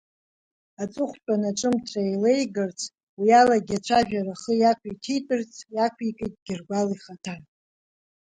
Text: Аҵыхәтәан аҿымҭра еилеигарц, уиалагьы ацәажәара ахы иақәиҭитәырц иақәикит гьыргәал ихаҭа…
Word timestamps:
Аҵыхәтәан 0.81 1.43
аҿымҭра 1.49 2.01
еилеигарц, 2.07 2.79
уиалагьы 3.19 3.75
ацәажәара 3.77 4.33
ахы 4.35 4.53
иақәиҭитәырц 4.57 5.53
иақәикит 5.75 6.33
гьыргәал 6.45 6.87
ихаҭа… 6.95 7.35